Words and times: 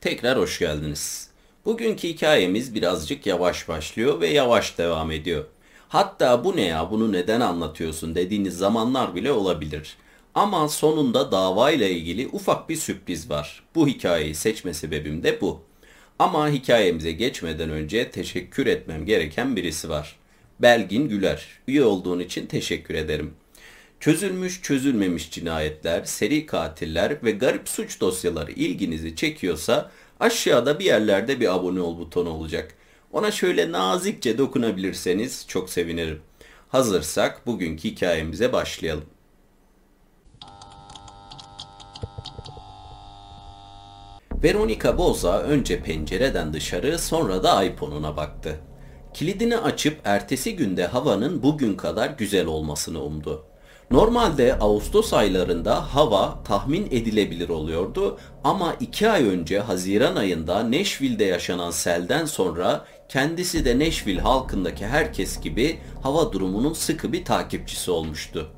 Tekrar 0.00 0.38
hoş 0.38 0.58
geldiniz. 0.58 1.28
Bugünkü 1.64 2.08
hikayemiz 2.08 2.74
birazcık 2.74 3.26
yavaş 3.26 3.68
başlıyor 3.68 4.20
ve 4.20 4.28
yavaş 4.28 4.78
devam 4.78 5.10
ediyor. 5.10 5.44
Hatta 5.88 6.44
bu 6.44 6.56
ne 6.56 6.62
ya 6.62 6.90
bunu 6.90 7.12
neden 7.12 7.40
anlatıyorsun 7.40 8.14
dediğiniz 8.14 8.58
zamanlar 8.58 9.14
bile 9.14 9.32
olabilir. 9.32 9.96
Ama 10.34 10.68
sonunda 10.68 11.32
davayla 11.32 11.88
ilgili 11.88 12.28
ufak 12.28 12.68
bir 12.68 12.76
sürpriz 12.76 13.30
var. 13.30 13.62
Bu 13.74 13.88
hikayeyi 13.88 14.34
seçme 14.34 14.74
sebebim 14.74 15.22
de 15.22 15.40
bu. 15.40 15.60
Ama 16.18 16.48
hikayemize 16.50 17.12
geçmeden 17.12 17.70
önce 17.70 18.10
teşekkür 18.10 18.66
etmem 18.66 19.06
gereken 19.06 19.56
birisi 19.56 19.88
var. 19.88 20.16
Belgin 20.60 21.08
Güler. 21.08 21.46
Üye 21.68 21.84
olduğun 21.84 22.20
için 22.20 22.46
teşekkür 22.46 22.94
ederim. 22.94 23.34
Çözülmüş 24.00 24.62
çözülmemiş 24.62 25.30
cinayetler, 25.30 26.04
seri 26.04 26.46
katiller 26.46 27.24
ve 27.24 27.30
garip 27.30 27.68
suç 27.68 28.00
dosyaları 28.00 28.52
ilginizi 28.52 29.16
çekiyorsa 29.16 29.90
aşağıda 30.20 30.78
bir 30.78 30.84
yerlerde 30.84 31.40
bir 31.40 31.54
abone 31.54 31.80
ol 31.80 31.98
butonu 31.98 32.30
olacak. 32.30 32.74
Ona 33.12 33.30
şöyle 33.30 33.72
nazikçe 33.72 34.38
dokunabilirseniz 34.38 35.44
çok 35.48 35.70
sevinirim. 35.70 36.20
Hazırsak 36.68 37.46
bugünkü 37.46 37.88
hikayemize 37.88 38.52
başlayalım. 38.52 39.04
Veronica 44.42 44.98
Boza 44.98 45.38
önce 45.38 45.82
pencereden 45.82 46.52
dışarı 46.52 46.98
sonra 46.98 47.42
da 47.42 47.64
iPhone'una 47.64 48.16
baktı. 48.16 48.60
Kilidini 49.14 49.56
açıp 49.56 50.00
ertesi 50.04 50.56
günde 50.56 50.86
havanın 50.86 51.42
bugün 51.42 51.74
kadar 51.74 52.10
güzel 52.10 52.46
olmasını 52.46 53.02
umdu. 53.02 53.47
Normalde 53.90 54.58
Ağustos 54.58 55.12
aylarında 55.12 55.94
hava 55.94 56.42
tahmin 56.44 56.86
edilebilir 56.86 57.48
oluyordu 57.48 58.18
ama 58.44 58.76
iki 58.80 59.10
ay 59.10 59.28
önce 59.28 59.60
Haziran 59.60 60.16
ayında 60.16 60.70
Nashville'de 60.70 61.24
yaşanan 61.24 61.70
selden 61.70 62.24
sonra 62.24 62.84
kendisi 63.08 63.64
de 63.64 63.78
Nashville 63.78 64.20
halkındaki 64.20 64.86
herkes 64.86 65.40
gibi 65.40 65.78
hava 66.02 66.32
durumunun 66.32 66.72
sıkı 66.72 67.12
bir 67.12 67.24
takipçisi 67.24 67.90
olmuştu. 67.90 68.50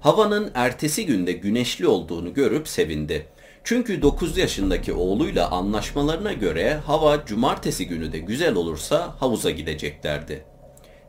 Havanın 0.00 0.50
ertesi 0.54 1.06
günde 1.06 1.32
güneşli 1.32 1.86
olduğunu 1.86 2.34
görüp 2.34 2.68
sevindi. 2.68 3.26
Çünkü 3.64 4.02
9 4.02 4.38
yaşındaki 4.38 4.92
oğluyla 4.92 5.50
anlaşmalarına 5.50 6.32
göre 6.32 6.80
hava 6.86 7.24
cumartesi 7.24 7.86
günü 7.86 8.12
de 8.12 8.18
güzel 8.18 8.54
olursa 8.54 9.14
havuza 9.20 9.50
gideceklerdi. 9.50 10.53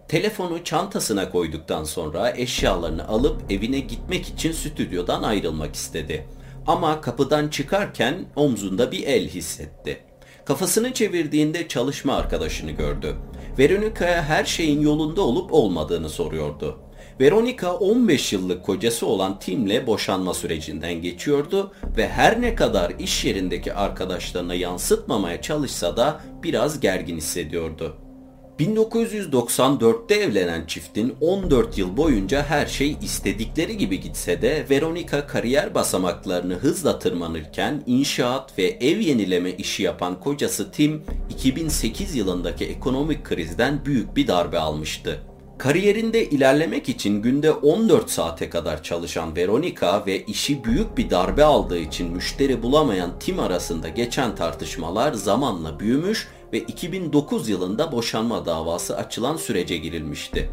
Telefonu 0.08 0.64
çantasına 0.64 1.30
koyduktan 1.30 1.84
sonra 1.84 2.34
eşyalarını 2.38 3.08
alıp 3.08 3.52
evine 3.52 3.80
gitmek 3.80 4.28
için 4.28 4.52
stüdyodan 4.52 5.24
ayrılmak 5.24 5.76
istedi. 5.76 6.26
Ama 6.68 7.02
kapıdan 7.02 7.48
çıkarken 7.48 8.26
omzunda 8.36 8.92
bir 8.92 9.08
el 9.08 9.28
hissetti. 9.28 9.98
Kafasını 10.46 10.94
çevirdiğinde 10.94 11.68
çalışma 11.68 12.14
arkadaşını 12.14 12.72
gördü. 12.72 13.16
Veronica'ya 13.60 14.24
her 14.24 14.46
şeyin 14.46 14.82
yolunda 14.82 15.22
olup 15.22 15.54
olmadığını 15.54 16.10
soruyordu. 16.10 16.80
Veronica 17.22 17.74
15 17.74 18.34
yıllık 18.34 18.66
kocası 18.66 19.08
olan 19.08 19.40
Tim'le 19.40 19.88
boşanma 19.88 20.34
sürecinden 20.34 20.94
geçiyordu 20.94 21.72
ve 21.98 22.10
her 22.10 22.42
ne 22.42 22.56
kadar 22.56 22.94
iş 23.00 23.26
yerindeki 23.26 23.74
arkadaşlarına 23.74 24.56
yansıtmamaya 24.56 25.42
çalışsa 25.42 25.98
da 25.98 26.22
biraz 26.44 26.80
gergin 26.80 27.18
hissediyordu. 27.18 28.05
1994'te 28.60 30.16
evlenen 30.16 30.66
çiftin 30.66 31.16
14 31.22 31.78
yıl 31.78 31.98
boyunca 31.98 32.44
her 32.44 32.66
şey 32.66 32.98
istedikleri 33.02 33.78
gibi 33.78 34.00
gitse 34.00 34.42
de 34.42 34.66
Veronica 34.70 35.28
kariyer 35.28 35.76
basamaklarını 35.76 36.54
hızla 36.54 37.00
tırmanırken 37.00 37.84
inşaat 37.88 38.58
ve 38.58 38.64
ev 38.64 39.00
yenileme 39.00 39.52
işi 39.52 39.84
yapan 39.84 40.20
kocası 40.20 40.72
Tim 40.72 41.04
2008 41.30 42.16
yılındaki 42.16 42.66
ekonomik 42.66 43.24
krizden 43.24 43.86
büyük 43.86 44.16
bir 44.16 44.28
darbe 44.28 44.60
almıştı. 44.60 45.20
Kariyerinde 45.58 46.30
ilerlemek 46.30 46.90
için 46.90 47.22
günde 47.22 47.52
14 47.52 48.10
saate 48.10 48.50
kadar 48.50 48.84
çalışan 48.84 49.36
Veronica 49.36 50.06
ve 50.06 50.26
işi 50.26 50.64
büyük 50.64 50.98
bir 50.98 51.10
darbe 51.10 51.44
aldığı 51.44 51.78
için 51.78 52.12
müşteri 52.12 52.64
bulamayan 52.64 53.20
Tim 53.20 53.40
arasında 53.40 53.90
geçen 53.90 54.36
tartışmalar 54.36 55.14
zamanla 55.14 55.80
büyümüş 55.80 56.28
ve 56.54 56.60
2009 56.60 57.50
yılında 57.50 57.92
boşanma 57.92 58.46
davası 58.46 58.98
açılan 58.98 59.38
sürece 59.38 59.78
girilmişti. 59.78 60.50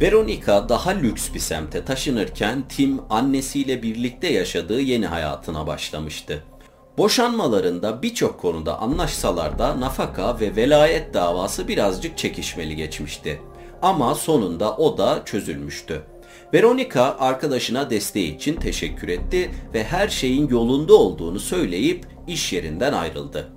Veronica 0.00 0.68
daha 0.68 0.90
lüks 0.90 1.34
bir 1.34 1.40
semte 1.40 1.84
taşınırken 1.84 2.64
Tim 2.68 3.00
annesiyle 3.10 3.82
birlikte 3.82 4.32
yaşadığı 4.32 4.80
yeni 4.80 5.06
hayatına 5.06 5.66
başlamıştı. 5.66 6.44
Boşanmalarında 6.98 8.02
birçok 8.02 8.40
konuda 8.40 8.80
anlaşsalar 8.80 9.58
da 9.58 9.80
nafaka 9.80 10.40
ve 10.40 10.56
velayet 10.56 11.14
davası 11.14 11.68
birazcık 11.68 12.18
çekişmeli 12.18 12.76
geçmişti. 12.76 13.40
Ama 13.82 14.14
sonunda 14.14 14.76
o 14.76 14.98
da 14.98 15.22
çözülmüştü. 15.24 16.02
Veronica 16.54 17.16
arkadaşına 17.18 17.90
desteği 17.90 18.36
için 18.36 18.56
teşekkür 18.56 19.08
etti 19.08 19.50
ve 19.74 19.84
her 19.84 20.08
şeyin 20.08 20.48
yolunda 20.48 20.94
olduğunu 20.94 21.40
söyleyip 21.40 22.06
iş 22.26 22.52
yerinden 22.52 22.92
ayrıldı. 22.92 23.53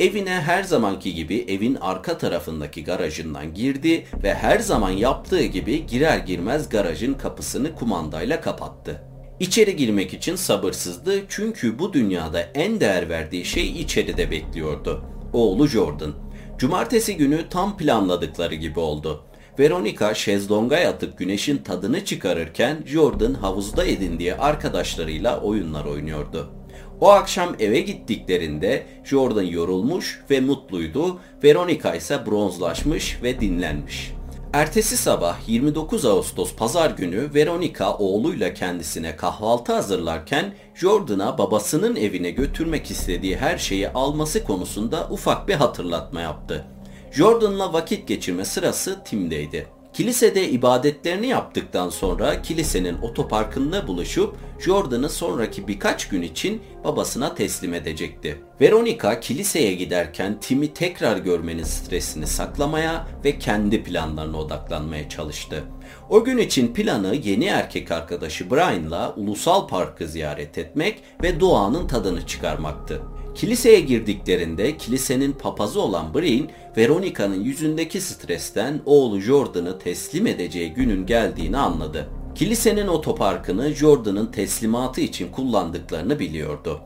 Evine 0.00 0.30
her 0.30 0.62
zamanki 0.62 1.14
gibi 1.14 1.44
evin 1.48 1.74
arka 1.74 2.18
tarafındaki 2.18 2.84
garajından 2.84 3.54
girdi 3.54 4.06
ve 4.22 4.34
her 4.34 4.58
zaman 4.58 4.90
yaptığı 4.90 5.44
gibi 5.44 5.86
girer 5.86 6.18
girmez 6.18 6.68
garajın 6.68 7.14
kapısını 7.14 7.74
kumandayla 7.74 8.40
kapattı. 8.40 9.02
İçeri 9.40 9.76
girmek 9.76 10.14
için 10.14 10.36
sabırsızdı 10.36 11.12
çünkü 11.28 11.78
bu 11.78 11.92
dünyada 11.92 12.40
en 12.40 12.80
değer 12.80 13.08
verdiği 13.08 13.44
şey 13.44 13.80
içeride 13.80 14.30
bekliyordu. 14.30 15.04
Oğlu 15.32 15.66
Jordan. 15.66 16.12
Cumartesi 16.58 17.16
günü 17.16 17.48
tam 17.48 17.76
planladıkları 17.76 18.54
gibi 18.54 18.80
oldu. 18.80 19.24
Veronica 19.58 20.14
şezlonga 20.14 20.78
yatıp 20.78 21.18
güneşin 21.18 21.58
tadını 21.58 22.04
çıkarırken 22.04 22.82
Jordan 22.86 23.34
havuzda 23.34 23.84
edindiği 23.84 24.34
arkadaşlarıyla 24.34 25.40
oyunlar 25.40 25.84
oynuyordu. 25.84 26.59
O 27.00 27.08
akşam 27.10 27.56
eve 27.58 27.80
gittiklerinde 27.80 28.86
Jordan 29.04 29.42
yorulmuş 29.42 30.24
ve 30.30 30.40
mutluydu, 30.40 31.18
Veronica 31.44 31.94
ise 31.94 32.26
bronzlaşmış 32.26 33.22
ve 33.22 33.40
dinlenmiş. 33.40 34.12
Ertesi 34.52 34.96
sabah 34.96 35.48
29 35.48 36.04
Ağustos 36.04 36.54
pazar 36.54 36.90
günü 36.90 37.34
Veronica 37.34 37.94
oğluyla 37.94 38.54
kendisine 38.54 39.16
kahvaltı 39.16 39.72
hazırlarken 39.72 40.54
Jordan'a 40.74 41.38
babasının 41.38 41.96
evine 41.96 42.30
götürmek 42.30 42.90
istediği 42.90 43.36
her 43.36 43.58
şeyi 43.58 43.88
alması 43.88 44.44
konusunda 44.44 45.08
ufak 45.10 45.48
bir 45.48 45.54
hatırlatma 45.54 46.20
yaptı. 46.20 46.64
Jordan'la 47.12 47.72
vakit 47.72 48.08
geçirme 48.08 48.44
sırası 48.44 49.04
Tim'deydi. 49.04 49.66
Kilisede 49.92 50.48
ibadetlerini 50.50 51.26
yaptıktan 51.26 51.88
sonra 51.88 52.42
kilisenin 52.42 52.98
otoparkında 53.02 53.88
buluşup 53.88 54.36
Jordan'ı 54.58 55.08
sonraki 55.08 55.68
birkaç 55.68 56.08
gün 56.08 56.22
için 56.22 56.62
babasına 56.84 57.34
teslim 57.34 57.74
edecekti. 57.74 58.38
Veronica 58.60 59.20
kiliseye 59.20 59.74
giderken 59.74 60.40
Tim'i 60.40 60.74
tekrar 60.74 61.16
görmenin 61.16 61.64
stresini 61.64 62.26
saklamaya 62.26 63.06
ve 63.24 63.38
kendi 63.38 63.82
planlarına 63.82 64.36
odaklanmaya 64.36 65.08
çalıştı. 65.08 65.64
O 66.10 66.24
gün 66.24 66.38
için 66.38 66.74
planı 66.74 67.14
yeni 67.14 67.44
erkek 67.44 67.90
arkadaşı 67.90 68.50
Brian'la 68.50 69.14
ulusal 69.16 69.68
parkı 69.68 70.08
ziyaret 70.08 70.58
etmek 70.58 71.02
ve 71.22 71.40
doğanın 71.40 71.86
tadını 71.86 72.26
çıkarmaktı. 72.26 73.02
Kiliseye 73.34 73.80
girdiklerinde 73.80 74.76
kilisenin 74.76 75.32
papazı 75.32 75.80
olan 75.80 76.14
Brian, 76.14 76.48
Veronica'nın 76.76 77.44
yüzündeki 77.44 78.00
stresten 78.00 78.80
oğlu 78.86 79.20
Jordan'ı 79.20 79.78
teslim 79.78 80.26
edeceği 80.26 80.72
günün 80.72 81.06
geldiğini 81.06 81.56
anladı. 81.56 82.08
Kilisenin 82.34 82.88
otoparkını 82.88 83.74
Jordan'ın 83.74 84.26
teslimatı 84.26 85.00
için 85.00 85.32
kullandıklarını 85.32 86.18
biliyordu. 86.18 86.80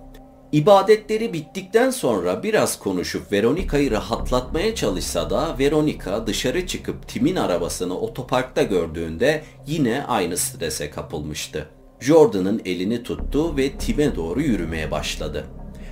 İbadetleri 0.52 1.32
bittikten 1.32 1.90
sonra 1.90 2.42
biraz 2.42 2.78
konuşup 2.78 3.32
Veronica'yı 3.32 3.90
rahatlatmaya 3.90 4.74
çalışsa 4.74 5.30
da 5.30 5.58
Veronica 5.58 6.26
dışarı 6.26 6.66
çıkıp 6.66 7.08
Tim'in 7.08 7.36
arabasını 7.36 7.98
otoparkta 7.98 8.62
gördüğünde 8.62 9.42
yine 9.66 10.04
aynı 10.04 10.36
strese 10.36 10.90
kapılmıştı. 10.90 11.68
Jordan'ın 12.00 12.62
elini 12.64 13.02
tuttu 13.02 13.56
ve 13.56 13.70
Tim'e 13.72 14.16
doğru 14.16 14.40
yürümeye 14.40 14.90
başladı. 14.90 15.44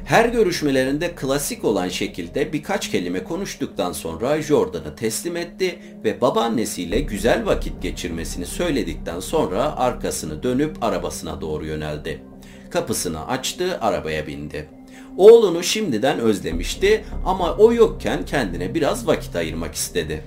Her 0.04 0.28
görüşmelerinde 0.28 1.14
klasik 1.14 1.64
olan 1.64 1.88
şekilde 1.88 2.52
birkaç 2.52 2.90
kelime 2.90 3.25
konuştuktan 3.25 3.93
sonra 3.93 4.43
Jordan'ı 4.43 4.96
teslim 4.96 5.37
etti 5.37 5.78
ve 6.04 6.20
babaannesiyle 6.20 7.00
güzel 7.00 7.46
vakit 7.46 7.82
geçirmesini 7.82 8.46
söyledikten 8.46 9.20
sonra 9.20 9.76
arkasını 9.76 10.43
dönüp 10.43 10.84
arabasına 10.84 11.40
doğru 11.40 11.66
yöneldi. 11.66 12.22
Kapısını 12.70 13.26
açtı, 13.26 13.78
arabaya 13.81 14.26
bindi. 14.26 14.69
Oğlunu 15.16 15.62
şimdiden 15.62 16.19
özlemişti 16.19 17.05
ama 17.26 17.56
o 17.56 17.72
yokken 17.72 18.25
kendine 18.25 18.75
biraz 18.75 19.06
vakit 19.06 19.37
ayırmak 19.37 19.75
istedi. 19.75 20.25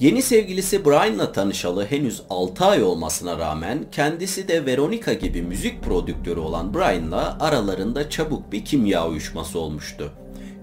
Yeni 0.00 0.22
sevgilisi 0.22 0.84
Brian'la 0.84 1.32
tanışalı 1.32 1.86
henüz 1.86 2.22
6 2.30 2.64
ay 2.64 2.82
olmasına 2.82 3.38
rağmen 3.38 3.84
kendisi 3.92 4.48
de 4.48 4.66
Veronica 4.66 5.12
gibi 5.12 5.42
müzik 5.42 5.82
prodüktörü 5.82 6.40
olan 6.40 6.74
Brian'la 6.74 7.36
aralarında 7.40 8.10
çabuk 8.10 8.52
bir 8.52 8.64
kimya 8.64 9.08
uyuşması 9.08 9.58
olmuştu. 9.58 10.12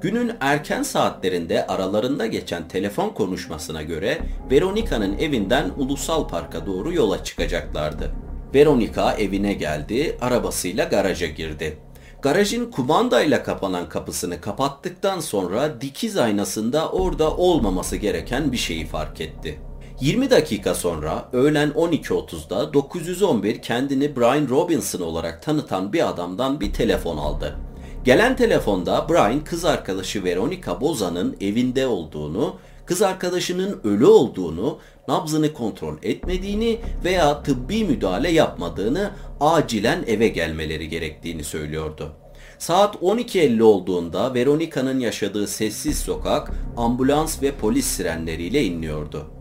Günün 0.02 0.32
erken 0.40 0.84
saatlerinde 0.84 1.68
aralarında 1.68 2.26
geçen 2.26 2.68
telefon 2.68 3.10
konuşmasına 3.10 3.82
göre 3.82 4.18
Veronica'nın 4.52 5.18
evinden 5.18 5.72
Ulusal 5.78 6.28
Park'a 6.28 6.66
doğru 6.66 6.94
yola 6.94 7.24
çıkacaklardı. 7.24 8.12
Veronica 8.54 9.14
evine 9.14 9.54
geldi, 9.54 10.18
arabasıyla 10.22 10.84
garaja 10.84 11.28
girdi. 11.28 11.78
Garajın 12.22 12.72
kumandayla 12.72 13.44
kapanan 13.44 13.90
kapısını 13.90 14.42
kapattıktan 14.42 15.20
sonra 15.20 15.82
dikiz 15.82 16.18
aynasında 16.18 16.90
orada 16.90 17.38
olmaması 17.38 17.96
gereken 17.96 18.52
bir 18.52 18.58
şeyi 18.58 18.86
fark 18.86 19.22
etti. 19.22 19.60
20 20.02 20.30
dakika 20.30 20.76
sonra 20.76 21.30
öğlen 21.34 21.70
12.30'da 21.70 22.74
911 22.74 23.62
kendini 23.62 24.16
Brian 24.16 24.50
Robinson 24.50 25.02
olarak 25.02 25.44
tanıtan 25.44 25.94
bir 25.94 26.10
adamdan 26.10 26.60
bir 26.60 26.74
telefon 26.74 27.18
aldı. 27.18 27.56
Gelen 28.04 28.36
telefonda 28.36 29.10
Brian 29.10 29.44
kız 29.44 29.66
arkadaşı 29.66 30.24
Veronica 30.24 30.82
Boza'nın 30.82 31.38
evinde 31.42 31.88
olduğunu, 31.88 32.56
kız 32.86 33.02
arkadaşının 33.02 33.80
ölü 33.84 34.06
olduğunu, 34.06 34.80
nabzını 35.08 35.54
kontrol 35.54 35.96
etmediğini 36.04 36.80
veya 37.04 37.44
tıbbi 37.44 37.84
müdahale 37.84 38.32
yapmadığını, 38.32 39.12
acilen 39.40 40.04
eve 40.08 40.28
gelmeleri 40.28 40.90
gerektiğini 40.90 41.44
söylüyordu. 41.44 42.12
Saat 42.60 42.96
12.50 42.96 43.64
olduğunda 43.64 44.34
Veronica'nın 44.34 45.00
yaşadığı 45.00 45.48
sessiz 45.48 45.98
sokak 46.00 46.52
ambulans 46.78 47.42
ve 47.42 47.52
polis 47.52 47.86
sirenleriyle 47.86 48.64
inliyordu. 48.64 49.32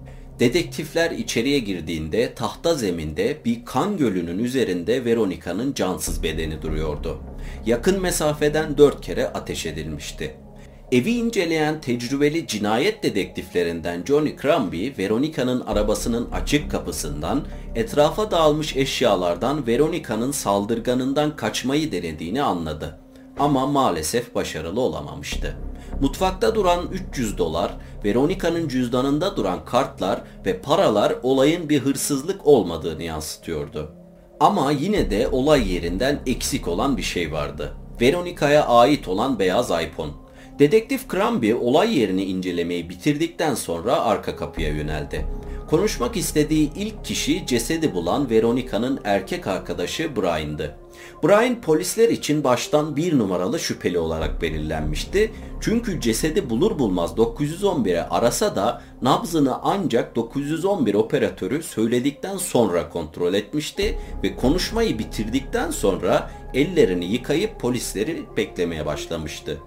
Dedektifler 0.40 1.10
içeriye 1.10 1.58
girdiğinde 1.58 2.34
tahta 2.34 2.74
zeminde 2.74 3.36
bir 3.44 3.64
kan 3.64 3.96
gölünün 3.96 4.38
üzerinde 4.38 5.04
Veronica'nın 5.04 5.74
cansız 5.74 6.22
bedeni 6.22 6.62
duruyordu. 6.62 7.18
Yakın 7.66 8.00
mesafeden 8.00 8.78
dört 8.78 9.00
kere 9.00 9.26
ateş 9.26 9.66
edilmişti. 9.66 10.43
Evi 10.92 11.10
inceleyen 11.10 11.80
tecrübeli 11.80 12.46
cinayet 12.46 13.02
dedektiflerinden 13.02 14.04
Johnny 14.04 14.36
Cranby, 14.42 14.88
Veronica'nın 14.98 15.60
arabasının 15.60 16.30
açık 16.30 16.70
kapısından, 16.70 17.44
etrafa 17.74 18.30
dağılmış 18.30 18.76
eşyalardan 18.76 19.66
Veronica'nın 19.66 20.30
saldırganından 20.30 21.36
kaçmayı 21.36 21.92
denediğini 21.92 22.42
anladı. 22.42 22.98
Ama 23.38 23.66
maalesef 23.66 24.34
başarılı 24.34 24.80
olamamıştı. 24.80 25.56
Mutfakta 26.00 26.54
duran 26.54 26.88
300 27.10 27.38
dolar, 27.38 27.76
Veronica'nın 28.04 28.68
cüzdanında 28.68 29.36
duran 29.36 29.64
kartlar 29.64 30.20
ve 30.46 30.60
paralar 30.60 31.14
olayın 31.22 31.68
bir 31.68 31.80
hırsızlık 31.80 32.46
olmadığını 32.46 33.02
yansıtıyordu. 33.02 33.92
Ama 34.40 34.70
yine 34.70 35.10
de 35.10 35.28
olay 35.28 35.72
yerinden 35.72 36.20
eksik 36.26 36.68
olan 36.68 36.96
bir 36.96 37.02
şey 37.02 37.32
vardı. 37.32 37.72
Veronica'ya 38.00 38.66
ait 38.66 39.08
olan 39.08 39.38
beyaz 39.38 39.70
iPhone. 39.70 40.23
Dedektif 40.58 41.10
Cranby 41.10 41.54
olay 41.54 41.98
yerini 41.98 42.24
incelemeyi 42.24 42.88
bitirdikten 42.88 43.54
sonra 43.54 44.00
arka 44.00 44.36
kapıya 44.36 44.68
yöneldi. 44.68 45.26
Konuşmak 45.70 46.16
istediği 46.16 46.72
ilk 46.74 47.04
kişi 47.04 47.46
cesedi 47.46 47.94
bulan 47.94 48.30
Veronica'nın 48.30 49.00
erkek 49.04 49.46
arkadaşı 49.46 50.16
Brian'dı. 50.16 50.76
Brian 51.24 51.60
polisler 51.60 52.08
için 52.08 52.44
baştan 52.44 52.96
bir 52.96 53.18
numaralı 53.18 53.60
şüpheli 53.60 53.98
olarak 53.98 54.42
belirlenmişti. 54.42 55.32
Çünkü 55.60 56.00
cesedi 56.00 56.50
bulur 56.50 56.78
bulmaz 56.78 57.10
911'e 57.10 58.02
arasa 58.02 58.56
da 58.56 58.82
nabzını 59.02 59.58
ancak 59.62 60.16
911 60.16 60.94
operatörü 60.94 61.62
söyledikten 61.62 62.36
sonra 62.36 62.88
kontrol 62.88 63.34
etmişti 63.34 63.98
ve 64.22 64.36
konuşmayı 64.36 64.98
bitirdikten 64.98 65.70
sonra 65.70 66.30
ellerini 66.54 67.04
yıkayıp 67.04 67.60
polisleri 67.60 68.22
beklemeye 68.36 68.86
başlamıştı. 68.86 69.58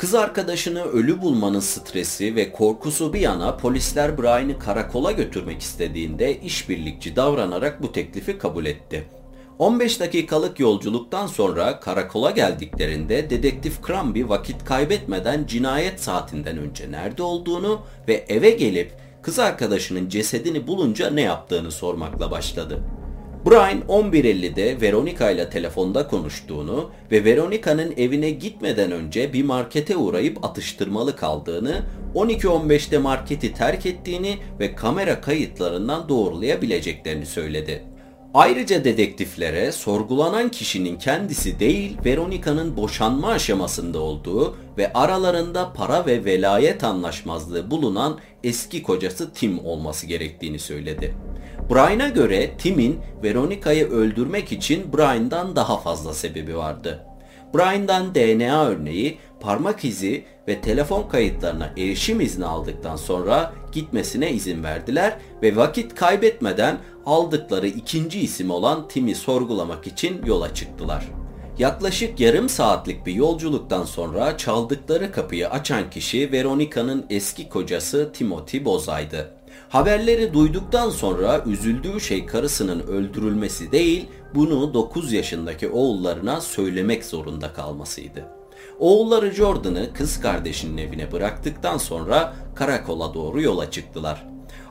Kız 0.00 0.14
arkadaşını 0.14 0.82
ölü 0.84 1.22
bulmanın 1.22 1.60
stresi 1.60 2.36
ve 2.36 2.52
korkusu 2.52 3.12
bir 3.12 3.20
yana 3.20 3.56
polisler 3.56 4.18
Brian'ı 4.18 4.58
karakola 4.58 5.12
götürmek 5.12 5.60
istediğinde 5.62 6.40
işbirlikçi 6.40 7.16
davranarak 7.16 7.82
bu 7.82 7.92
teklifi 7.92 8.38
kabul 8.38 8.66
etti. 8.66 9.04
15 9.58 10.00
dakikalık 10.00 10.60
yolculuktan 10.60 11.26
sonra 11.26 11.80
karakola 11.80 12.30
geldiklerinde 12.30 13.30
dedektif 13.30 13.86
Cranby 13.86 14.24
vakit 14.28 14.64
kaybetmeden 14.64 15.46
cinayet 15.46 16.00
saatinden 16.00 16.58
önce 16.58 16.92
nerede 16.92 17.22
olduğunu 17.22 17.80
ve 18.08 18.24
eve 18.28 18.50
gelip 18.50 18.92
kız 19.22 19.38
arkadaşının 19.38 20.08
cesedini 20.08 20.66
bulunca 20.66 21.10
ne 21.10 21.22
yaptığını 21.22 21.70
sormakla 21.70 22.30
başladı. 22.30 22.82
Brian 23.46 23.80
11.50'de 23.88 24.80
Veronica 24.80 25.30
ile 25.30 25.50
telefonda 25.50 26.06
konuştuğunu 26.06 26.90
ve 27.10 27.24
Veronica'nın 27.24 27.94
evine 27.96 28.30
gitmeden 28.30 28.92
önce 28.92 29.32
bir 29.32 29.44
markete 29.44 29.96
uğrayıp 29.96 30.44
atıştırmalı 30.44 31.16
kaldığını, 31.16 31.82
12.15'te 32.14 32.98
marketi 32.98 33.54
terk 33.54 33.86
ettiğini 33.86 34.38
ve 34.60 34.74
kamera 34.74 35.20
kayıtlarından 35.20 36.08
doğrulayabileceklerini 36.08 37.26
söyledi. 37.26 37.89
Ayrıca 38.34 38.84
dedektiflere 38.84 39.72
sorgulanan 39.72 40.48
kişinin 40.48 40.98
kendisi 40.98 41.60
değil 41.60 41.96
Veronica'nın 42.04 42.76
boşanma 42.76 43.28
aşamasında 43.28 43.98
olduğu 43.98 44.56
ve 44.78 44.92
aralarında 44.92 45.72
para 45.72 46.06
ve 46.06 46.24
velayet 46.24 46.84
anlaşmazlığı 46.84 47.70
bulunan 47.70 48.18
eski 48.44 48.82
kocası 48.82 49.32
Tim 49.32 49.64
olması 49.64 50.06
gerektiğini 50.06 50.58
söyledi. 50.58 51.14
Brian'a 51.70 52.08
göre 52.08 52.50
Tim'in 52.58 53.00
Veronica'yı 53.22 53.88
öldürmek 53.90 54.52
için 54.52 54.92
Brian'dan 54.92 55.56
daha 55.56 55.78
fazla 55.78 56.14
sebebi 56.14 56.56
vardı. 56.56 57.06
Brian'dan 57.54 58.14
DNA 58.14 58.64
örneği, 58.64 59.18
parmak 59.40 59.84
izi 59.84 60.24
ve 60.48 60.60
telefon 60.60 61.08
kayıtlarına 61.08 61.70
erişim 61.76 62.20
izni 62.20 62.44
aldıktan 62.44 62.96
sonra 62.96 63.52
gitmesine 63.72 64.32
izin 64.32 64.64
verdiler 64.64 65.16
ve 65.42 65.56
vakit 65.56 65.94
kaybetmeden 65.94 66.78
aldıkları 67.06 67.66
ikinci 67.66 68.20
isim 68.20 68.50
olan 68.50 68.88
Tim'i 68.88 69.14
sorgulamak 69.14 69.86
için 69.86 70.24
yola 70.26 70.54
çıktılar. 70.54 71.08
Yaklaşık 71.58 72.20
yarım 72.20 72.48
saatlik 72.48 73.06
bir 73.06 73.14
yolculuktan 73.14 73.84
sonra 73.84 74.36
çaldıkları 74.36 75.12
kapıyı 75.12 75.50
açan 75.50 75.90
kişi 75.90 76.32
Veronica'nın 76.32 77.06
eski 77.10 77.48
kocası 77.48 78.10
Timothy 78.12 78.64
Boza'ydı. 78.64 79.30
Haberleri 79.68 80.34
duyduktan 80.34 80.90
sonra 80.90 81.42
üzüldüğü 81.46 82.00
şey 82.00 82.26
karısının 82.26 82.80
öldürülmesi 82.80 83.72
değil, 83.72 84.06
bunu 84.34 84.74
9 84.74 85.12
yaşındaki 85.12 85.68
oğullarına 85.68 86.40
söylemek 86.40 87.04
zorunda 87.04 87.52
kalmasıydı. 87.52 88.24
Oğulları 88.78 89.30
Jordan'ı 89.30 89.92
kız 89.92 90.20
kardeşinin 90.20 90.78
evine 90.78 91.12
bıraktıktan 91.12 91.78
sonra 91.78 92.34
karakola 92.54 93.14
doğru 93.14 93.42
yola 93.42 93.70
çıktılar. 93.70 94.26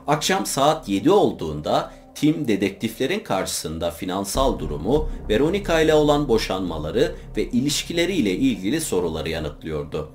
Akşam 0.06 0.46
saat 0.46 0.88
7 0.88 1.10
olduğunda 1.10 1.92
Tim 2.14 2.48
dedektiflerin 2.48 3.20
karşısında 3.20 3.90
finansal 3.90 4.58
durumu, 4.58 5.08
Veronica 5.28 5.80
ile 5.80 5.94
olan 5.94 6.28
boşanmaları 6.28 7.14
ve 7.36 7.44
ilişkileriyle 7.44 8.30
ilgili 8.30 8.80
soruları 8.80 9.28
yanıtlıyordu. 9.28 10.10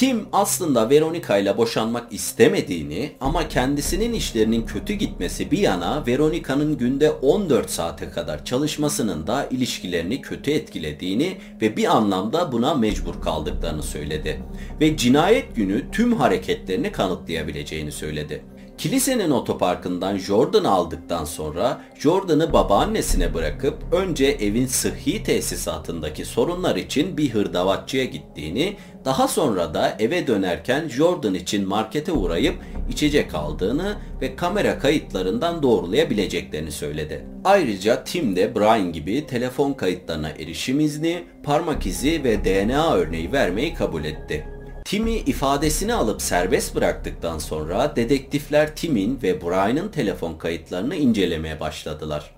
Tim 0.00 0.26
aslında 0.32 0.90
Veronica 0.90 1.38
ile 1.38 1.56
boşanmak 1.56 2.12
istemediğini 2.12 3.12
ama 3.20 3.48
kendisinin 3.48 4.12
işlerinin 4.12 4.66
kötü 4.66 4.92
gitmesi 4.92 5.50
bir 5.50 5.58
yana 5.58 6.06
Veronica'nın 6.06 6.78
günde 6.78 7.10
14 7.10 7.70
saate 7.70 8.10
kadar 8.10 8.44
çalışmasının 8.44 9.26
da 9.26 9.46
ilişkilerini 9.50 10.20
kötü 10.20 10.50
etkilediğini 10.50 11.36
ve 11.62 11.76
bir 11.76 11.96
anlamda 11.96 12.52
buna 12.52 12.74
mecbur 12.74 13.20
kaldıklarını 13.20 13.82
söyledi. 13.82 14.42
Ve 14.80 14.96
cinayet 14.96 15.56
günü 15.56 15.90
tüm 15.90 16.12
hareketlerini 16.12 16.92
kanıtlayabileceğini 16.92 17.92
söyledi. 17.92 18.44
Kilisenin 18.80 19.30
otoparkından 19.30 20.18
Jordan'ı 20.18 20.70
aldıktan 20.70 21.24
sonra 21.24 21.80
Jordan'ı 21.98 22.52
babaannesine 22.52 23.34
bırakıp 23.34 23.74
önce 23.92 24.26
evin 24.26 24.66
sıhhi 24.66 25.22
tesisatındaki 25.22 26.24
sorunlar 26.24 26.76
için 26.76 27.16
bir 27.16 27.30
hırdavatçıya 27.30 28.04
gittiğini, 28.04 28.76
daha 29.04 29.28
sonra 29.28 29.74
da 29.74 29.96
eve 29.98 30.26
dönerken 30.26 30.88
Jordan 30.88 31.34
için 31.34 31.68
markete 31.68 32.12
uğrayıp 32.12 32.54
içecek 32.90 33.34
aldığını 33.34 33.96
ve 34.20 34.36
kamera 34.36 34.78
kayıtlarından 34.78 35.62
doğrulayabileceklerini 35.62 36.72
söyledi. 36.72 37.24
Ayrıca 37.44 38.04
Tim 38.04 38.36
de 38.36 38.54
Brian 38.54 38.92
gibi 38.92 39.26
telefon 39.26 39.72
kayıtlarına 39.72 40.30
erişim 40.30 40.80
izni, 40.80 41.22
parmak 41.42 41.86
izi 41.86 42.24
ve 42.24 42.44
DNA 42.44 42.94
örneği 42.94 43.32
vermeyi 43.32 43.74
kabul 43.74 44.04
etti. 44.04 44.59
Tim'i 44.84 45.16
ifadesini 45.16 45.94
alıp 45.94 46.22
serbest 46.22 46.74
bıraktıktan 46.74 47.38
sonra 47.38 47.96
dedektifler 47.96 48.76
Tim'in 48.76 49.22
ve 49.22 49.42
Brian'ın 49.42 49.88
telefon 49.88 50.34
kayıtlarını 50.34 50.96
incelemeye 50.96 51.60
başladılar. 51.60 52.30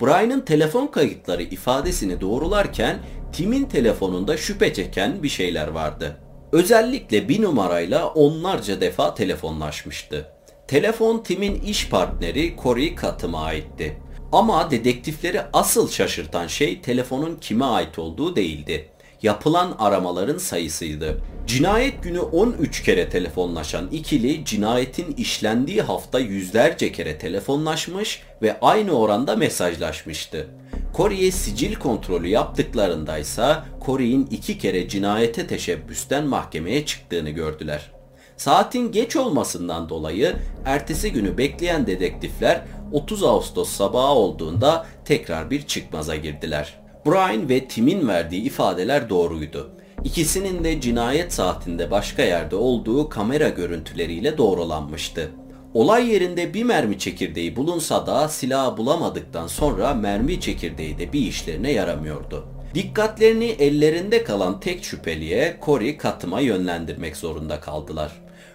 Brian'ın 0.00 0.40
telefon 0.40 0.86
kayıtları 0.86 1.42
ifadesini 1.42 2.20
doğrularken 2.20 2.98
Tim'in 3.32 3.64
telefonunda 3.64 4.36
şüphe 4.36 4.74
çeken 4.74 5.22
bir 5.22 5.28
şeyler 5.28 5.68
vardı. 5.68 6.16
Özellikle 6.52 7.28
bir 7.28 7.42
numarayla 7.42 8.08
onlarca 8.08 8.80
defa 8.80 9.14
telefonlaşmıştı. 9.14 10.28
Telefon 10.68 11.22
Tim'in 11.22 11.60
iş 11.60 11.88
partneri 11.88 12.56
Corey 12.62 12.94
Katım'a 12.94 13.40
aitti. 13.40 13.96
Ama 14.32 14.70
dedektifleri 14.70 15.40
asıl 15.52 15.90
şaşırtan 15.90 16.46
şey 16.46 16.80
telefonun 16.80 17.36
kime 17.36 17.64
ait 17.64 17.98
olduğu 17.98 18.36
değildi. 18.36 18.88
Yapılan 19.22 19.74
aramaların 19.78 20.38
sayısıydı. 20.38 21.20
Cinayet 21.46 22.02
günü 22.02 22.20
13 22.20 22.82
kere 22.82 23.08
telefonlaşan 23.08 23.88
ikili 23.92 24.44
cinayetin 24.44 25.14
işlendiği 25.16 25.82
hafta 25.82 26.18
yüzlerce 26.18 26.92
kere 26.92 27.18
telefonlaşmış 27.18 28.22
ve 28.42 28.60
aynı 28.60 28.92
oranda 28.92 29.36
mesajlaşmıştı. 29.36 30.48
Corey'e 30.96 31.30
sicil 31.30 31.74
kontrolü 31.74 32.28
yaptıklarında 32.28 33.18
ise 33.18 33.56
Corey'in 33.86 34.26
iki 34.30 34.58
kere 34.58 34.88
cinayete 34.88 35.46
teşebbüsten 35.46 36.26
mahkemeye 36.26 36.86
çıktığını 36.86 37.30
gördüler. 37.30 37.90
Saatin 38.36 38.92
geç 38.92 39.16
olmasından 39.16 39.88
dolayı 39.88 40.36
ertesi 40.64 41.12
günü 41.12 41.38
bekleyen 41.38 41.86
dedektifler 41.86 42.62
30 42.92 43.22
Ağustos 43.22 43.70
sabahı 43.70 44.12
olduğunda 44.12 44.86
tekrar 45.04 45.50
bir 45.50 45.66
çıkmaza 45.66 46.16
girdiler. 46.16 46.80
Brian 47.06 47.48
ve 47.48 47.68
Tim'in 47.68 48.08
verdiği 48.08 48.42
ifadeler 48.42 49.10
doğruydu. 49.10 49.70
İkisinin 50.04 50.64
de 50.64 50.80
cinayet 50.80 51.32
saatinde 51.32 51.90
başka 51.90 52.22
yerde 52.22 52.56
olduğu 52.56 53.08
kamera 53.08 53.48
görüntüleriyle 53.48 54.38
doğrulanmıştı. 54.38 55.30
Olay 55.74 56.10
yerinde 56.12 56.54
bir 56.54 56.64
mermi 56.64 56.98
çekirdeği 56.98 57.56
bulunsa 57.56 58.06
da 58.06 58.28
silahı 58.28 58.76
bulamadıktan 58.76 59.46
sonra 59.46 59.94
mermi 59.94 60.40
çekirdeği 60.40 60.98
de 60.98 61.12
bir 61.12 61.20
işlerine 61.20 61.72
yaramıyordu. 61.72 62.48
Dikkatlerini 62.74 63.44
ellerinde 63.44 64.24
kalan 64.24 64.60
tek 64.60 64.84
şüpheliye 64.84 65.56
Corey 65.64 65.96
katıma 65.96 66.40
yönlendirmek 66.40 67.16
zorunda 67.16 67.60
kaldılar. 67.60 68.12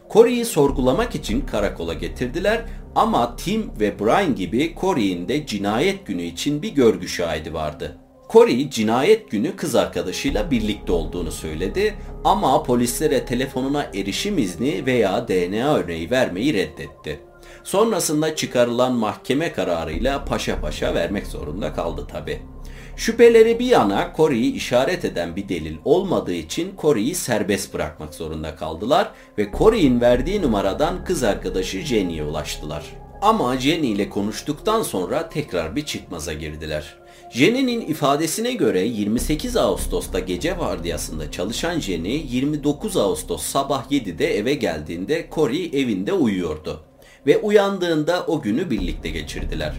Corey'i 0.10 0.46
sorgulamak 0.46 1.16
için 1.16 1.42
karakola 1.42 1.94
getirdiler 1.94 2.62
ama 2.96 3.36
Tim 3.36 3.72
ve 3.80 4.00
Brian 4.00 4.36
gibi 4.36 4.75
Corey'in 4.82 5.28
de 5.28 5.46
cinayet 5.46 6.06
günü 6.06 6.24
için 6.24 6.62
bir 6.62 6.70
görgü 6.70 7.08
şahidi 7.08 7.54
vardı. 7.54 7.98
Corey 8.29 8.70
cinayet 8.70 9.32
günü 9.32 9.55
kız 9.55 9.75
arkadaşıyla 9.75 10.51
birlikte 10.51 10.91
olduğunu 10.91 11.32
söyledi 11.32 11.96
ama 12.24 12.63
polislere 12.63 13.25
telefonuna 13.25 13.84
erişim 13.84 14.38
izni 14.38 14.86
veya 14.86 15.27
DNA 15.27 15.75
örneği 15.75 16.12
vermeyi 16.12 16.53
reddetti. 16.53 17.20
Sonrasında 17.63 18.36
çıkarılan 18.36 18.94
mahkeme 18.94 19.51
kararıyla 19.51 20.25
paşa 20.25 20.62
paşa 20.62 20.94
vermek 20.94 21.27
zorunda 21.27 21.74
kaldı 21.74 22.08
tabi. 22.12 22.41
Şüpheleri 22.96 23.60
bir 23.60 23.65
yana 23.65 24.13
Corey'i 24.17 24.53
işaret 24.53 25.05
eden 25.05 25.36
bir 25.36 25.50
delil 25.50 25.77
olmadığı 25.86 26.34
için 26.34 26.74
Corey'i 26.82 27.15
serbest 27.15 27.74
bırakmak 27.74 28.13
zorunda 28.13 28.55
kaldılar 28.55 29.12
ve 29.38 29.48
Corey'in 29.58 30.01
verdiği 30.01 30.41
numaradan 30.41 31.05
kız 31.05 31.24
arkadaşı 31.24 31.82
Jenny'e 31.82 32.24
ulaştılar. 32.24 32.86
Ama 33.22 33.58
Jenny 33.58 33.91
ile 33.91 34.10
konuştuktan 34.10 34.82
sonra 34.82 35.29
tekrar 35.29 35.75
bir 35.75 35.86
çıkmaza 35.86 36.34
girdiler. 36.34 37.04
Jenny'nin 37.29 37.82
ifadesine 37.82 38.53
göre 38.53 38.82
28 38.82 39.58
Ağustos'ta 39.58 40.20
gece 40.20 40.60
vardiyasında 40.60 41.32
çalışan 41.32 41.79
Jenny 41.79 42.25
29 42.29 42.98
Ağustos 42.98 43.44
sabah 43.44 43.91
7'de 43.91 44.38
eve 44.38 44.53
geldiğinde 44.53 45.27
Corey 45.36 45.65
evinde 45.74 46.13
uyuyordu. 46.13 46.84
Ve 47.27 47.38
uyandığında 47.38 48.25
o 48.27 48.41
günü 48.41 48.70
birlikte 48.70 49.10
geçirdiler. 49.10 49.74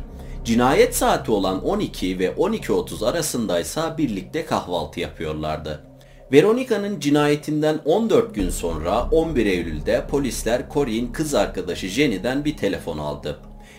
Cinayet 0.44 0.96
saati 0.96 1.30
olan 1.30 1.64
12 1.64 2.18
ve 2.18 2.26
12.30 2.26 3.06
arasındaysa 3.06 3.98
birlikte 3.98 4.46
kahvaltı 4.46 5.00
yapıyorlardı. 5.00 5.86
Veronica'nın 6.32 7.00
cinayetinden 7.00 7.78
14 7.84 8.34
gün 8.34 8.50
sonra 8.50 9.08
11 9.12 9.46
Eylül'de 9.46 10.06
polisler 10.10 10.62
Corey'in 10.72 11.12
kız 11.12 11.34
arkadaşı 11.34 11.86
Jenny'den 11.86 12.44
bir 12.44 12.56
telefon 12.56 12.98
aldı. 12.98 13.38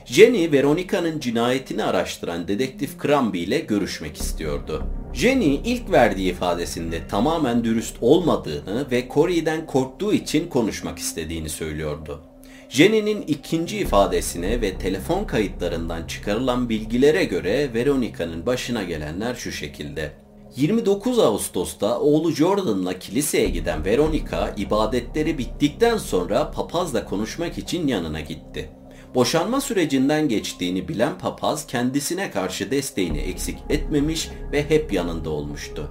Jenny, 0.10 0.52
Veronica'nın 0.52 1.20
cinayetini 1.20 1.84
araştıran 1.84 2.48
dedektif 2.48 3.02
Cramby 3.02 3.44
ile 3.44 3.60
görüşmek 3.60 4.18
istiyordu. 4.18 4.84
Jenny 5.14 5.56
ilk 5.56 5.92
verdiği 5.92 6.32
ifadesinde 6.32 7.08
tamamen 7.08 7.64
dürüst 7.64 7.96
olmadığını 8.02 8.92
ve 8.92 9.08
Corey'den 9.14 9.66
korktuğu 9.66 10.14
için 10.14 10.48
konuşmak 10.48 11.00
istediğini 11.00 11.50
söylüyordu. 11.50 12.22
Jenny'nin 12.70 13.22
ikinci 13.22 13.78
ifadesine 13.78 14.62
ve 14.62 14.78
telefon 14.78 15.26
kayıtlarından 15.26 16.08
çıkarılan 16.08 16.70
bilgilere 16.70 17.24
göre 17.24 17.74
Veronica'nın 17.74 18.46
başına 18.46 18.84
gelenler 18.84 19.36
şu 19.36 19.52
şekilde. 19.52 20.12
29 20.56 21.20
Ağustos'ta 21.20 22.00
oğlu 22.00 22.32
Jordan'la 22.32 23.00
kiliseye 23.00 23.50
giden 23.50 23.86
Veronica 23.86 24.54
ibadetleri 24.58 25.38
bittikten 25.38 25.98
sonra 25.98 26.52
papazla 26.52 27.06
konuşmak 27.06 27.58
için 27.58 27.88
yanına 27.88 28.20
gitti. 28.20 28.70
Boşanma 29.18 29.62
sürecinden 29.62 30.30
geçtiğini 30.30 30.88
bilen 30.88 31.18
papaz 31.18 31.68
kendisine 31.68 32.32
karşı 32.32 32.72
desteğini 32.72 33.18
eksik 33.18 33.58
etmemiş 33.70 34.30
ve 34.52 34.70
hep 34.70 34.94
yanında 34.94 35.30
olmuştu. 35.30 35.90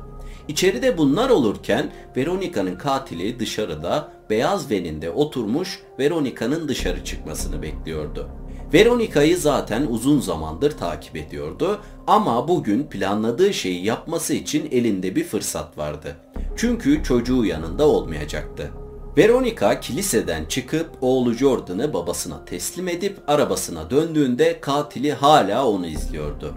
İçeride 0.49 0.99
bunlar 0.99 1.31
olurken 1.31 1.93
Veronica'nın 2.17 2.77
katili 2.77 3.39
dışarıda 3.39 4.13
beyaz 4.31 4.71
veninde 4.71 5.11
oturmuş 5.11 5.83
Veronica'nın 5.99 6.69
dışarı 6.69 7.05
çıkmasını 7.05 7.63
bekliyordu. 7.63 8.29
Veronica'yı 8.75 9.39
zaten 9.39 9.87
uzun 9.91 10.21
zamandır 10.21 10.71
takip 10.71 11.17
ediyordu 11.17 11.81
ama 12.07 12.49
bugün 12.49 12.83
planladığı 12.83 13.55
şeyi 13.55 13.85
yapması 13.85 14.35
için 14.35 14.69
elinde 14.71 15.17
bir 15.17 15.25
fırsat 15.25 15.79
vardı. 15.79 16.17
Çünkü 16.57 17.03
çocuğu 17.05 17.45
yanında 17.45 17.89
olmayacaktı. 17.89 18.86
Veronica 19.17 19.81
kiliseden 19.81 20.45
çıkıp 20.45 20.91
oğlu 21.01 21.33
Jordan'ı 21.33 21.93
babasına 21.93 22.45
teslim 22.45 22.89
edip 22.89 23.19
arabasına 23.27 23.91
döndüğünde 23.91 24.61
katili 24.61 25.13
hala 25.13 25.69
onu 25.69 25.87
izliyordu. 25.87 26.55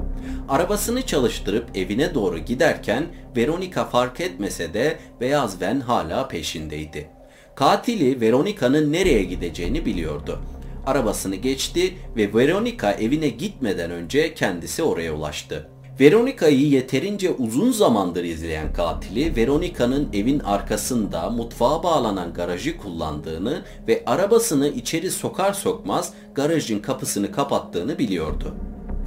Arabasını 0.49 1.01
çalıştırıp 1.01 1.77
evine 1.77 2.13
doğru 2.13 2.37
giderken 2.37 3.05
Veronica 3.37 3.85
fark 3.85 4.19
etmese 4.19 4.73
de 4.73 4.99
beyaz 5.21 5.61
van 5.61 5.79
hala 5.79 6.27
peşindeydi. 6.27 7.09
Katili 7.55 8.21
Veronica'nın 8.21 8.93
nereye 8.93 9.23
gideceğini 9.23 9.85
biliyordu. 9.85 10.39
Arabasını 10.85 11.35
geçti 11.35 11.93
ve 12.15 12.33
Veronica 12.33 12.91
evine 12.91 13.29
gitmeden 13.29 13.91
önce 13.91 14.33
kendisi 14.33 14.83
oraya 14.83 15.13
ulaştı. 15.13 15.69
Veronica'yı 15.99 16.69
yeterince 16.69 17.31
uzun 17.31 17.71
zamandır 17.71 18.23
izleyen 18.23 18.73
katili 18.73 19.35
Veronica'nın 19.35 20.09
evin 20.13 20.39
arkasında 20.39 21.29
mutfağa 21.29 21.83
bağlanan 21.83 22.33
garajı 22.33 22.77
kullandığını 22.77 23.61
ve 23.87 24.03
arabasını 24.05 24.67
içeri 24.67 25.11
sokar 25.11 25.53
sokmaz 25.53 26.13
garajın 26.35 26.79
kapısını 26.79 27.31
kapattığını 27.31 27.99
biliyordu. 27.99 28.55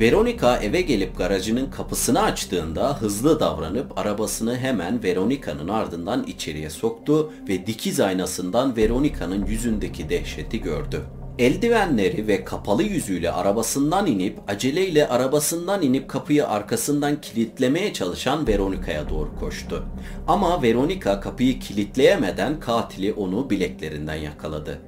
Veronica 0.00 0.56
eve 0.56 0.80
gelip 0.80 1.18
garajının 1.18 1.70
kapısını 1.70 2.22
açtığında 2.22 3.00
hızlı 3.00 3.40
davranıp 3.40 3.98
arabasını 3.98 4.56
hemen 4.56 5.02
Veronica'nın 5.02 5.68
ardından 5.68 6.24
içeriye 6.24 6.70
soktu 6.70 7.32
ve 7.48 7.66
dikiz 7.66 8.00
aynasından 8.00 8.76
Veronica'nın 8.76 9.46
yüzündeki 9.46 10.08
dehşeti 10.08 10.60
gördü. 10.60 11.02
Eldivenleri 11.38 12.26
ve 12.26 12.44
kapalı 12.44 12.82
yüzüyle 12.82 13.32
arabasından 13.32 14.06
inip 14.06 14.38
aceleyle 14.48 15.08
arabasından 15.08 15.82
inip 15.82 16.08
kapıyı 16.08 16.48
arkasından 16.48 17.20
kilitlemeye 17.20 17.92
çalışan 17.92 18.46
Veronica'ya 18.46 19.08
doğru 19.08 19.36
koştu. 19.40 19.84
Ama 20.28 20.62
Veronica 20.62 21.20
kapıyı 21.20 21.60
kilitleyemeden 21.60 22.60
katili 22.60 23.12
onu 23.12 23.50
bileklerinden 23.50 24.14
yakaladı. 24.14 24.78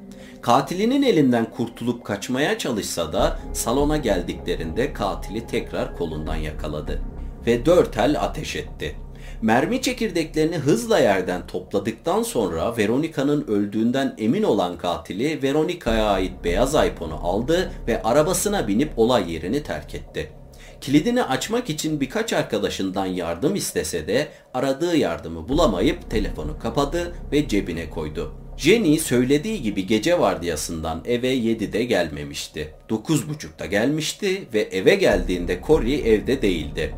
Katilinin 0.43 1.03
elinden 1.03 1.51
kurtulup 1.51 2.05
kaçmaya 2.05 2.59
çalışsa 2.59 3.13
da 3.13 3.39
salona 3.53 3.97
geldiklerinde 3.97 4.93
katili 4.93 5.47
tekrar 5.47 5.97
kolundan 5.97 6.37
yakaladı 6.37 7.03
ve 7.47 7.67
dört 7.67 7.99
el 7.99 8.21
ateş 8.21 8.57
etti. 8.57 8.97
Mermi 9.45 9.83
çekirdeklerini 9.83 10.57
hızla 10.57 10.99
yerden 10.99 11.47
topladıktan 11.47 12.23
sonra 12.23 12.77
Veronica'nın 12.77 13.47
öldüğünden 13.47 14.15
emin 14.19 14.43
olan 14.43 14.79
katili 14.79 15.43
Veronica'ya 15.43 16.05
ait 16.05 16.33
beyaz 16.45 16.75
iPhone'u 16.75 17.15
aldı 17.15 17.73
ve 17.89 18.03
arabasına 18.03 18.69
binip 18.69 18.99
olay 18.99 19.33
yerini 19.33 19.63
terk 19.63 19.95
etti. 19.95 20.31
Kilidini 20.81 21.23
açmak 21.23 21.71
için 21.71 22.01
birkaç 22.01 22.33
arkadaşından 22.33 23.07
yardım 23.07 23.55
istese 23.55 24.07
de 24.07 24.29
aradığı 24.55 24.97
yardımı 24.97 25.49
bulamayıp 25.49 26.11
telefonu 26.11 26.59
kapadı 26.59 27.15
ve 27.33 27.49
cebine 27.49 27.91
koydu. 27.91 28.35
Jenny 28.57 28.99
söylediği 28.99 29.63
gibi 29.63 29.87
gece 29.87 30.21
vardiyasından 30.21 31.03
eve 31.07 31.35
7'de 31.35 31.85
gelmemişti. 31.85 32.75
9.30'da 32.89 33.67
gelmişti 33.67 34.43
ve 34.55 34.61
eve 34.61 34.95
geldiğinde 34.95 35.61
Corey 35.67 36.15
evde 36.15 36.43
değildi 36.43 36.95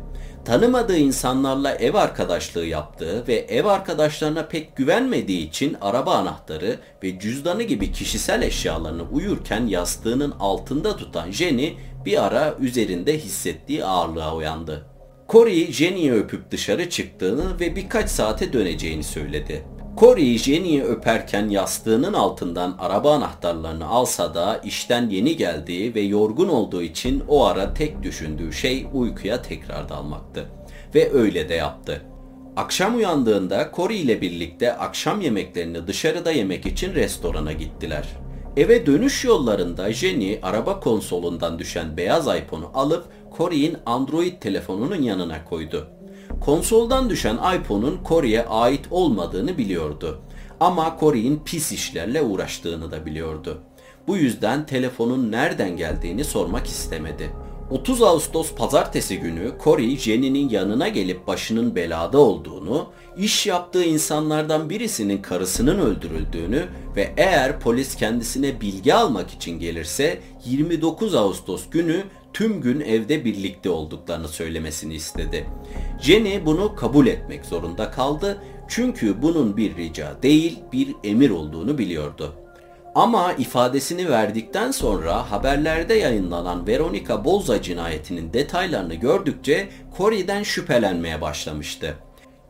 tanımadığı 0.47 0.97
insanlarla 0.97 1.75
ev 1.75 1.93
arkadaşlığı 1.93 2.65
yaptığı 2.65 3.27
ve 3.27 3.33
ev 3.33 3.65
arkadaşlarına 3.65 4.47
pek 4.47 4.75
güvenmediği 4.75 5.47
için 5.47 5.77
araba 5.81 6.13
anahtarı 6.13 6.79
ve 7.03 7.19
cüzdanı 7.19 7.63
gibi 7.63 7.91
kişisel 7.91 8.41
eşyalarını 8.41 9.03
uyurken 9.03 9.67
yastığının 9.67 10.33
altında 10.39 10.97
tutan 10.97 11.31
Jenny 11.31 11.73
bir 12.05 12.25
ara 12.25 12.55
üzerinde 12.59 13.19
hissettiği 13.19 13.85
ağırlığa 13.85 14.35
uyandı. 14.35 14.85
Corey 15.29 15.71
Jenny'yi 15.71 16.13
öpüp 16.13 16.51
dışarı 16.51 16.89
çıktığını 16.89 17.59
ve 17.59 17.75
birkaç 17.75 18.09
saate 18.09 18.53
döneceğini 18.53 19.03
söyledi. 19.03 19.63
Corey 19.99 20.37
Jenny'yi 20.37 20.83
öperken 20.83 21.49
yastığının 21.49 22.13
altından 22.13 22.75
araba 22.79 23.13
anahtarlarını 23.13 23.87
alsa 23.87 24.33
da 24.33 24.57
işten 24.57 25.09
yeni 25.09 25.37
geldiği 25.37 25.95
ve 25.95 26.01
yorgun 26.01 26.49
olduğu 26.49 26.81
için 26.81 27.23
o 27.27 27.45
ara 27.45 27.73
tek 27.73 28.03
düşündüğü 28.03 28.53
şey 28.53 28.87
uykuya 28.93 29.41
tekrar 29.41 29.89
dalmaktı. 29.89 30.45
Ve 30.95 31.13
öyle 31.13 31.49
de 31.49 31.53
yaptı. 31.53 32.01
Akşam 32.55 32.95
uyandığında 32.95 33.71
Corey 33.75 34.01
ile 34.01 34.21
birlikte 34.21 34.77
akşam 34.77 35.21
yemeklerini 35.21 35.87
dışarıda 35.87 36.31
yemek 36.31 36.65
için 36.65 36.95
restorana 36.95 37.51
gittiler. 37.51 38.07
Eve 38.57 38.85
dönüş 38.85 39.25
yollarında 39.25 39.93
Jenny 39.93 40.39
araba 40.43 40.79
konsolundan 40.79 41.59
düşen 41.59 41.97
beyaz 41.97 42.27
iPhone'u 42.27 42.71
alıp 42.73 43.05
Corey'in 43.37 43.77
Android 43.85 44.33
telefonunun 44.41 45.01
yanına 45.01 45.45
koydu. 45.45 45.96
Konsoldan 46.41 47.09
düşen 47.09 47.37
iPhone'un 47.55 47.99
Corey'e 48.07 48.45
ait 48.45 48.85
olmadığını 48.91 49.57
biliyordu. 49.57 50.21
Ama 50.59 50.97
Corey'in 50.99 51.41
pis 51.45 51.71
işlerle 51.71 52.21
uğraştığını 52.21 52.91
da 52.91 53.05
biliyordu. 53.05 53.61
Bu 54.07 54.17
yüzden 54.17 54.65
telefonun 54.65 55.31
nereden 55.31 55.77
geldiğini 55.77 56.23
sormak 56.23 56.67
istemedi. 56.67 57.31
30 57.71 58.01
Ağustos 58.01 58.53
pazartesi 58.53 59.19
günü 59.19 59.51
Corey 59.63 59.97
Jenny'nin 59.97 60.49
yanına 60.49 60.87
gelip 60.87 61.27
başının 61.27 61.75
belada 61.75 62.17
olduğunu, 62.17 62.87
iş 63.17 63.45
yaptığı 63.45 63.83
insanlardan 63.83 64.69
birisinin 64.69 65.21
karısının 65.21 65.79
öldürüldüğünü 65.79 66.65
ve 66.95 67.13
eğer 67.17 67.59
polis 67.59 67.95
kendisine 67.95 68.61
bilgi 68.61 68.93
almak 68.93 69.31
için 69.31 69.59
gelirse 69.59 70.19
29 70.45 71.15
Ağustos 71.15 71.69
günü 71.69 72.03
tüm 72.37 72.61
gün 72.61 72.79
evde 72.79 73.25
birlikte 73.25 73.69
olduklarını 73.69 74.27
söylemesini 74.27 74.93
istedi. 74.93 75.45
Jenny 76.01 76.45
bunu 76.45 76.75
kabul 76.75 77.07
etmek 77.07 77.45
zorunda 77.45 77.91
kaldı 77.91 78.37
çünkü 78.67 79.21
bunun 79.21 79.57
bir 79.57 79.77
rica 79.77 80.23
değil 80.23 80.59
bir 80.73 80.95
emir 81.03 81.29
olduğunu 81.29 81.77
biliyordu. 81.77 82.35
Ama 82.95 83.33
ifadesini 83.33 84.09
verdikten 84.09 84.71
sonra 84.71 85.31
haberlerde 85.31 85.93
yayınlanan 85.93 86.67
Veronica 86.67 87.25
Bolza 87.25 87.61
cinayetinin 87.61 88.33
detaylarını 88.33 88.95
gördükçe 88.95 89.69
Corey'den 89.97 90.43
şüphelenmeye 90.43 91.21
başlamıştı. 91.21 91.95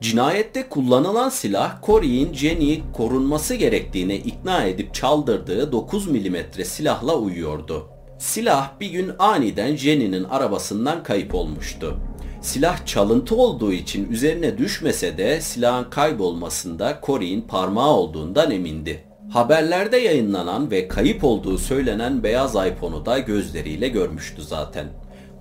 Cinayette 0.01 0.69
kullanılan 0.69 1.29
silah 1.29 1.81
Corey'in 1.85 2.33
Jenny'i 2.33 2.83
korunması 2.93 3.55
gerektiğine 3.55 4.15
ikna 4.15 4.63
edip 4.63 4.93
çaldırdığı 4.93 5.71
9 5.71 6.07
mm 6.07 6.35
silahla 6.63 7.15
uyuyordu. 7.15 7.96
Silah 8.19 8.79
bir 8.79 8.91
gün 8.91 9.11
aniden 9.19 9.75
Jenny'nin 9.75 10.23
arabasından 10.23 11.03
kayıp 11.03 11.35
olmuştu. 11.35 11.97
Silah 12.41 12.85
çalıntı 12.85 13.35
olduğu 13.35 13.73
için 13.73 14.11
üzerine 14.11 14.57
düşmese 14.57 15.17
de 15.17 15.41
silahın 15.41 15.89
kaybolmasında 15.89 16.99
Corey'in 17.05 17.41
parmağı 17.41 17.89
olduğundan 17.89 18.51
emindi. 18.51 19.03
Haberlerde 19.29 19.97
yayınlanan 19.97 20.71
ve 20.71 20.87
kayıp 20.87 21.23
olduğu 21.23 21.57
söylenen 21.57 22.23
beyaz 22.23 22.55
iPhone'u 22.55 23.05
da 23.05 23.19
gözleriyle 23.19 23.87
görmüştü 23.87 24.41
zaten. 24.41 24.87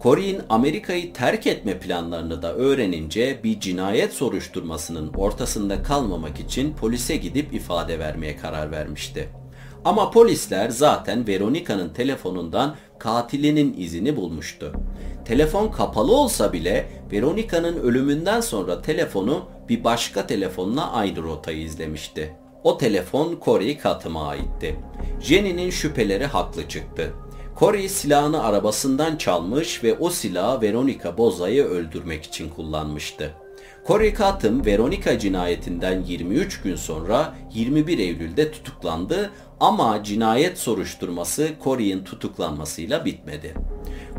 Corey'in 0.03 0.41
Amerika'yı 0.49 1.13
terk 1.13 1.47
etme 1.47 1.79
planlarını 1.79 2.43
da 2.43 2.55
öğrenince 2.55 3.41
bir 3.45 3.61
cinayet 3.61 4.13
soruşturmasının 4.13 5.13
ortasında 5.15 5.83
kalmamak 5.83 6.41
için 6.41 6.75
polise 6.75 7.17
gidip 7.17 7.55
ifade 7.55 7.99
vermeye 7.99 8.37
karar 8.37 8.71
vermişti. 8.71 9.29
Ama 9.87 10.11
polisler 10.11 10.71
zaten 10.71 11.27
Veronica'nın 11.27 11.89
telefonundan 11.89 12.77
katilinin 12.99 13.75
izini 13.79 14.17
bulmuştu. 14.17 14.73
Telefon 15.25 15.69
kapalı 15.69 16.17
olsa 16.17 16.53
bile 16.53 16.89
Veronica'nın 17.13 17.77
ölümünden 17.77 18.41
sonra 18.41 18.83
telefonu 18.83 19.45
bir 19.69 19.85
başka 19.85 20.27
telefonla 20.27 20.93
aynı 20.93 21.23
rotayı 21.23 21.59
izlemişti. 21.59 22.37
O 22.65 22.79
telefon 22.79 23.39
Corey 23.45 23.79
Katım'a 23.79 24.29
aitti. 24.29 24.77
Jenny'nin 25.21 25.71
şüpheleri 25.71 26.27
haklı 26.27 26.69
çıktı. 26.69 27.13
Corey 27.59 27.89
silahını 27.89 28.43
arabasından 28.43 29.17
çalmış 29.17 29.85
ve 29.85 29.99
o 29.99 30.11
silahı 30.11 30.61
Veronica 30.61 31.19
Boza'yı 31.19 31.65
öldürmek 31.65 32.25
için 32.25 32.49
kullanmıştı. 32.49 33.35
Corey 33.87 34.15
Cotton 34.15 34.67
Veronica 34.67 35.19
cinayetinden 35.19 36.03
23 36.03 36.61
gün 36.63 36.77
sonra 36.77 37.35
21 37.55 37.99
Eylül'de 37.99 38.53
tutuklandı 38.53 39.31
ama 39.61 40.03
cinayet 40.05 40.59
soruşturması 40.59 41.49
Corey'in 41.65 42.05
tutuklanmasıyla 42.05 43.05
bitmedi. 43.05 43.55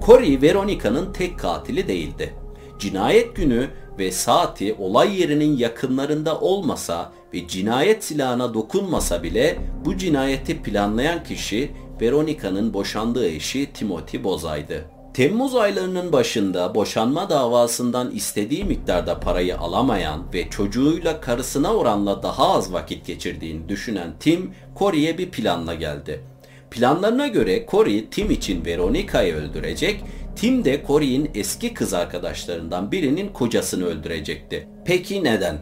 Corey 0.05 0.41
Veronica'nın 0.41 1.13
tek 1.13 1.39
katili 1.39 1.87
değildi. 1.87 2.33
Cinayet 2.79 3.35
günü 3.35 3.69
ve 3.99 4.11
saati 4.11 4.75
olay 4.79 5.21
yerinin 5.21 5.57
yakınlarında 5.57 6.39
olmasa 6.39 7.11
ve 7.33 7.47
cinayet 7.47 8.03
silahına 8.03 8.53
dokunmasa 8.53 9.23
bile 9.23 9.57
bu 9.85 9.97
cinayeti 9.97 10.61
planlayan 10.61 11.23
kişi 11.23 11.71
Veronica'nın 12.01 12.73
boşandığı 12.73 13.27
eşi 13.27 13.73
Timothy 13.73 14.23
Bozay'dı. 14.23 14.96
Temmuz 15.17 15.55
aylarının 15.55 16.11
başında 16.11 16.75
boşanma 16.75 17.29
davasından 17.29 18.11
istediği 18.11 18.63
miktarda 18.63 19.19
parayı 19.19 19.57
alamayan 19.57 20.33
ve 20.33 20.49
çocuğuyla 20.49 21.21
karısına 21.21 21.73
oranla 21.73 22.23
daha 22.23 22.53
az 22.53 22.73
vakit 22.73 23.05
geçirdiğini 23.05 23.69
düşünen 23.69 24.13
Tim, 24.19 24.51
Corey'e 24.79 25.17
bir 25.17 25.29
planla 25.29 25.73
geldi. 25.73 26.23
Planlarına 26.71 27.27
göre 27.27 27.65
Corey 27.71 28.09
Tim 28.09 28.31
için 28.31 28.65
Veronica'yı 28.65 29.35
öldürecek, 29.35 30.03
Tim 30.35 30.65
de 30.65 30.83
Corey'in 30.87 31.31
eski 31.35 31.73
kız 31.73 31.93
arkadaşlarından 31.93 32.91
birinin 32.91 33.33
kocasını 33.33 33.85
öldürecekti. 33.85 34.67
Peki 34.85 35.23
neden? 35.23 35.57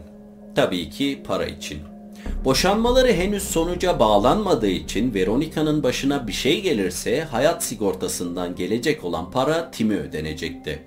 Tabii 0.54 0.90
ki 0.90 1.22
para 1.26 1.46
için. 1.46 1.95
Boşanmaları 2.44 3.12
henüz 3.12 3.42
sonuca 3.42 3.98
bağlanmadığı 3.98 4.70
için 4.70 5.14
Veronica'nın 5.14 5.82
başına 5.82 6.28
bir 6.28 6.32
şey 6.32 6.62
gelirse 6.62 7.24
hayat 7.24 7.64
sigortasından 7.64 8.54
gelecek 8.54 9.04
olan 9.04 9.30
para 9.30 9.70
Tim'e 9.70 9.96
ödenecekti. 9.96 10.82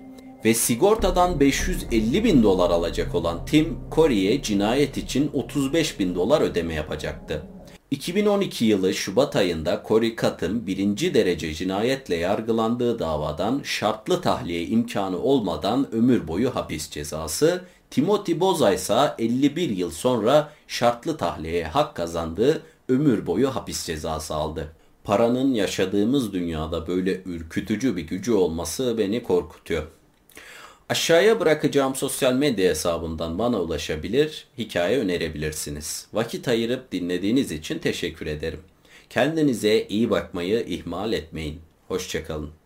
Ve 0.45 0.53
sigortadan 0.53 1.39
550 1.39 2.23
bin 2.23 2.43
dolar 2.43 2.69
alacak 2.69 3.15
olan 3.15 3.45
Tim, 3.45 3.77
Corey'e 3.91 4.41
cinayet 4.41 4.97
için 4.97 5.29
35 5.33 5.99
bin 5.99 6.15
dolar 6.15 6.41
ödeme 6.41 6.73
yapacaktı. 6.73 7.43
2012 7.91 8.65
yılı 8.65 8.93
Şubat 8.93 9.35
ayında 9.35 9.83
Corey 9.87 10.15
Cotton 10.15 10.67
birinci 10.67 11.13
derece 11.13 11.53
cinayetle 11.53 12.15
yargılandığı 12.15 12.99
davadan 12.99 13.61
şartlı 13.63 14.21
tahliye 14.21 14.65
imkanı 14.65 15.19
olmadan 15.19 15.87
ömür 15.91 16.27
boyu 16.27 16.55
hapis 16.55 16.89
cezası, 16.89 17.61
Timothy 17.89 18.39
Boza 18.39 18.73
ise 18.73 19.13
51 19.17 19.69
yıl 19.69 19.91
sonra 19.91 20.53
şartlı 20.67 21.17
tahliyeye 21.17 21.67
hak 21.67 21.95
kazandığı 21.95 22.61
ömür 22.89 23.27
boyu 23.27 23.55
hapis 23.55 23.85
cezası 23.85 24.35
aldı. 24.35 24.73
Paranın 25.03 25.53
yaşadığımız 25.53 26.33
dünyada 26.33 26.87
böyle 26.87 27.21
ürkütücü 27.23 27.95
bir 27.95 28.01
gücü 28.01 28.31
olması 28.31 28.97
beni 28.97 29.23
korkutuyor. 29.23 29.83
Aşağıya 30.89 31.39
bırakacağım 31.39 31.95
sosyal 31.95 32.33
medya 32.33 32.69
hesabından 32.69 33.39
bana 33.39 33.61
ulaşabilir, 33.61 34.47
hikaye 34.57 34.99
önerebilirsiniz. 34.99 36.07
Vakit 36.13 36.47
ayırıp 36.47 36.91
dinlediğiniz 36.91 37.51
için 37.51 37.79
teşekkür 37.79 38.25
ederim. 38.25 38.59
Kendinize 39.09 39.87
iyi 39.89 40.09
bakmayı 40.09 40.65
ihmal 40.67 41.13
etmeyin. 41.13 41.61
Hoşçakalın. 41.87 42.58